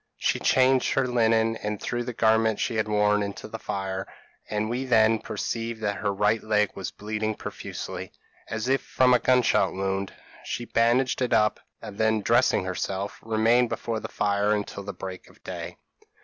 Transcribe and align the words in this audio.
She 0.17 0.39
changed 0.39 0.93
her 0.93 1.05
linen, 1.07 1.57
and 1.57 1.79
threw 1.79 2.03
the 2.03 2.11
garments 2.11 2.59
she 2.59 2.77
had 2.77 2.87
worn 2.87 3.21
into 3.21 3.47
the 3.47 3.59
fire; 3.59 4.07
and 4.49 4.67
we 4.67 4.83
then 4.83 5.19
perceived 5.19 5.79
that 5.83 5.97
her 5.97 6.11
right 6.11 6.41
leg 6.41 6.71
was 6.73 6.89
bleeding 6.89 7.35
profusely, 7.35 8.11
as 8.47 8.67
if 8.67 8.81
from 8.81 9.13
a 9.13 9.19
gun 9.19 9.43
shot 9.43 9.73
wound. 9.73 10.11
She 10.43 10.65
bandaged 10.65 11.21
it 11.21 11.33
up, 11.33 11.59
and 11.83 11.99
then 11.99 12.21
dressing 12.21 12.65
herself, 12.65 13.19
remained 13.21 13.69
before 13.69 13.99
the 13.99 14.07
fire 14.09 14.55
until 14.55 14.81
the 14.81 14.91
break 14.91 15.29
of 15.29 15.43
day. 15.43 15.77